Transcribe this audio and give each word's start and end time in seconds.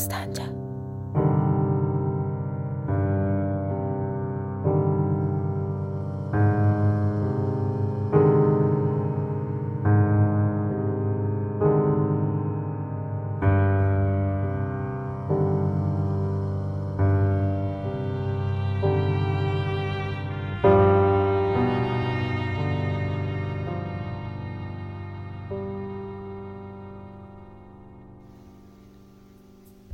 bastante. 0.00 0.69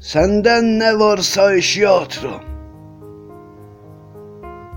Senden 0.00 0.78
ne 0.78 0.98
varsa 0.98 1.54
eşya 1.54 1.94
atıram. 1.94 2.40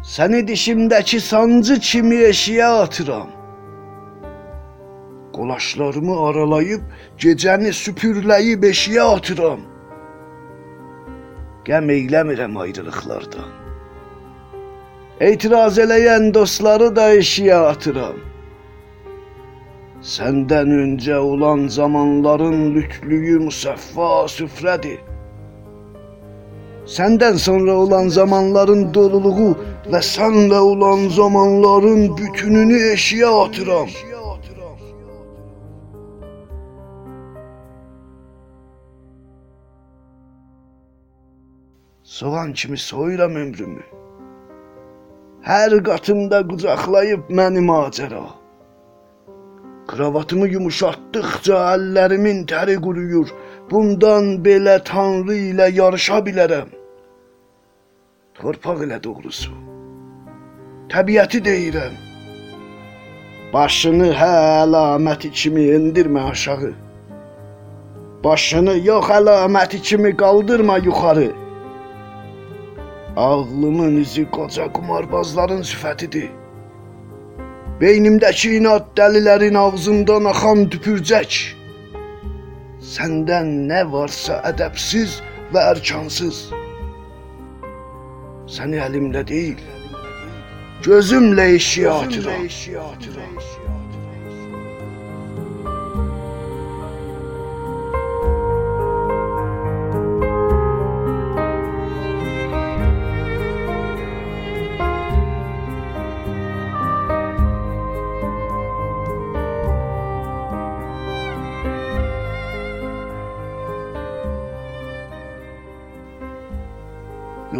Seni 0.03 0.47
dişimdeki 0.47 1.19
sancı 1.19 1.79
kimi 1.79 2.15
eşiğe 2.15 2.65
atıram. 2.65 3.27
Qolaşlarımı 5.33 6.25
aralayıb 6.27 6.81
gecəni 7.17 7.69
süpürləyib 7.69 8.65
eşiyə 8.71 9.05
atıram. 9.17 9.61
Qəm 11.69 11.93
eyləmirəm 11.97 12.57
ayrılıqlardan. 12.57 13.51
Etiraz 15.19 15.77
eləyən 15.77 16.33
dostları 16.33 16.95
da 16.95 17.13
eşiyə 17.15 17.61
atıram. 17.69 18.17
Səndən 20.01 20.69
öncə 20.83 21.17
olan 21.17 21.67
zamanların 21.67 22.75
lütlüyü 22.75 23.39
müsəffa 23.45 24.11
süfrədir. 24.37 24.99
Səndən 26.91 27.37
sonra 27.39 27.73
olan 27.83 28.09
zamanların 28.11 28.81
doluluğu 28.93 29.51
və 29.91 29.99
sənlə 30.03 30.57
olan 30.71 31.05
zamanların 31.17 32.01
bütününü 32.17 32.79
eşiyə 32.93 33.29
atıram. 33.43 33.93
Soğan 42.03 42.53
kimi 42.53 42.77
soyuram 42.77 43.35
ömrümü. 43.43 43.85
Hər 45.47 45.77
qatımda 45.87 46.43
qucaqlayıb 46.49 47.31
məni 47.39 47.63
macəra. 47.69 48.25
Kravatımı 49.87 50.51
yumuşatdıqca 50.55 51.63
əllərimin 51.77 52.43
təri 52.51 52.77
quruyur. 52.83 53.31
Bundan 53.71 54.29
belə 54.45 54.77
Tanrı 54.91 55.39
ilə 55.47 55.71
yarışa 55.79 56.19
bilərəm. 56.27 56.80
Torpaq 58.41 58.79
ilə 58.81 58.97
doğrusu. 59.05 59.51
Təbiəti 60.89 61.39
deyirəm. 61.45 61.93
Başını 63.53 64.07
hə 64.17 64.29
əlaməti 64.63 65.29
kimi 65.39 65.65
endirmə 65.75 66.23
aşağı. 66.31 66.71
Başını 68.23 68.73
yox 68.87 69.11
əlaməti 69.17 69.81
kimi 69.87 70.11
qaldırma 70.21 70.77
yuxarı. 70.87 71.27
Ağlımın 73.25 73.99
izi 74.03 74.25
qoca 74.37 74.65
qumarbazların 74.77 75.61
sifətidir. 75.71 76.31
Beynimdəki 77.81 78.55
inad 78.57 78.87
dəlilərin 78.97 79.59
ağzından 79.65 80.31
axan 80.33 80.65
tüpürcək. 80.73 81.37
Səndən 82.95 83.53
nə 83.69 83.85
varsa 83.93 84.41
ədəbsiz 84.49 85.19
və 85.53 85.67
ərkansız. 85.75 86.41
Səni 88.51 88.81
əlimlə 88.83 89.21
deyil, 89.29 89.59
gözümlə 90.83 91.45
eşiyə 91.55 91.93
atıram. 92.01 92.49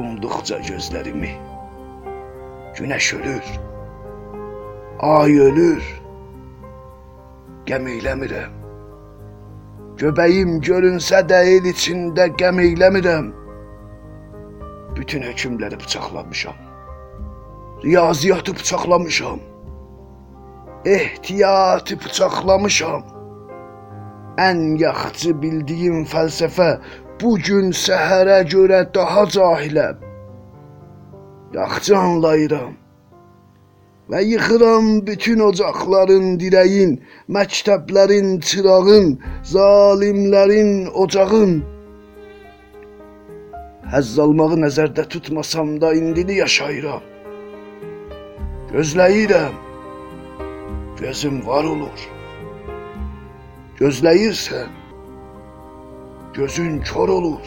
Yumduqca 0.01 0.57
gözlərimi. 0.65 1.35
Günəş 2.77 3.13
ölür 3.19 3.51
Ay 5.01 5.33
ölür. 5.39 5.81
Qəm 7.65 7.87
eyləmirəm. 7.89 8.53
Göbəyim 10.01 10.59
görünsə 10.65 11.23
də 11.29 11.39
el 11.55 11.69
içində 11.71 12.27
qəm 12.37 12.61
eyləmirəm. 12.61 13.31
Bütün 14.97 15.25
hökmləri 15.25 15.79
bıçaqlamışam. 15.81 16.57
Riyaziyyatı 17.83 18.55
bıçaqlamışam. 18.59 19.39
Ehtiyatı 20.85 21.97
bıçaqlamışam. 22.03 23.03
Ən 24.37 24.61
yaxşı 24.81 25.33
bildiyim 25.41 26.05
fəlsəfə 26.13 26.71
bu 27.21 27.35
gün 27.47 27.71
səhərə 27.85 28.39
görə 28.53 28.81
daha 28.95 29.23
cahiləm. 29.35 29.97
Yaxşı 31.53 31.97
anlayıram. 31.97 32.73
Və 34.11 34.21
yıxıram 34.27 34.87
bütün 35.07 35.39
ocaqların 35.47 36.33
dirəyin, 36.41 36.97
məktəblərin 37.35 38.41
çırağın, 38.47 39.07
zalimlərin 39.53 40.71
ocağın. 41.03 41.53
Həzz 43.93 44.19
almağı 44.23 44.57
nəzərdə 44.65 45.07
tutmasam 45.13 45.77
da 45.81 45.93
indini 45.93 46.41
yaşayıram. 46.43 47.03
Gözləyirəm. 48.73 49.55
Gözüm 50.99 51.41
var 51.47 51.63
olur. 51.63 52.05
Gözləyirsən. 53.79 54.80
Gözün 56.33 56.79
kör 56.81 57.09
olur. 57.09 57.41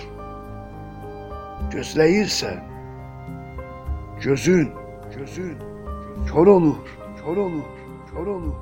Gözləyirsən. 1.72 2.60
Gözün, 4.20 4.70
gözün 5.16 5.58
kör 6.28 6.46
olur, 6.46 6.76
kör 7.24 7.36
olur, 7.36 7.64
kör 8.12 8.26
olur. 8.26 8.54